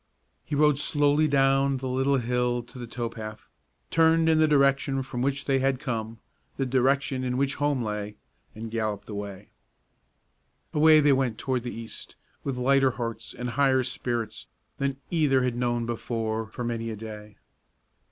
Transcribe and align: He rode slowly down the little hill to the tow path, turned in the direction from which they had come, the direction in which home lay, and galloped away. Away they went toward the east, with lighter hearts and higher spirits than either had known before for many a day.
He 0.43 0.55
rode 0.55 0.79
slowly 0.79 1.27
down 1.27 1.77
the 1.77 1.87
little 1.87 2.17
hill 2.17 2.63
to 2.63 2.79
the 2.79 2.87
tow 2.87 3.07
path, 3.07 3.51
turned 3.91 4.29
in 4.29 4.39
the 4.39 4.47
direction 4.47 5.03
from 5.03 5.21
which 5.21 5.45
they 5.45 5.59
had 5.59 5.79
come, 5.79 6.17
the 6.57 6.65
direction 6.65 7.23
in 7.23 7.37
which 7.37 7.53
home 7.61 7.83
lay, 7.83 8.15
and 8.55 8.71
galloped 8.71 9.07
away. 9.11 9.51
Away 10.73 11.01
they 11.01 11.13
went 11.13 11.37
toward 11.37 11.61
the 11.61 11.75
east, 11.75 12.15
with 12.43 12.57
lighter 12.57 12.89
hearts 12.97 13.35
and 13.35 13.51
higher 13.51 13.83
spirits 13.83 14.47
than 14.79 14.97
either 15.11 15.43
had 15.43 15.55
known 15.55 15.85
before 15.85 16.47
for 16.47 16.63
many 16.63 16.89
a 16.89 16.95
day. 16.95 17.37